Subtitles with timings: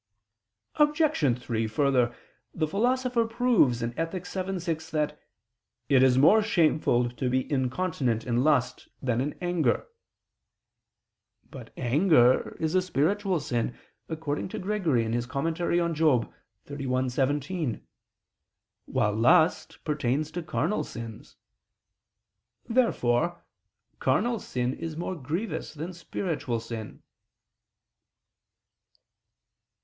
[0.77, 1.39] Obj.
[1.43, 2.15] 3: Further,
[2.55, 4.25] the Philosopher proves (Ethic.
[4.25, 5.21] vii, 6) that
[5.89, 9.85] "it is more shameful to be incontinent in lust than in anger."
[11.51, 13.77] But anger is a spiritual sin,
[14.09, 15.21] according to Gregory (Moral.
[15.21, 17.87] xxxi, 17);
[18.85, 21.35] while lust pertains to carnal sins.
[22.67, 23.43] Therefore
[23.99, 27.03] carnal sin is more grievous than spiritual sin.